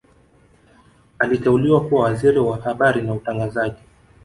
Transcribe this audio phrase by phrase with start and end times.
[1.19, 3.81] Aliteuliwa kuwa Waziri wa Habari na Utangazaji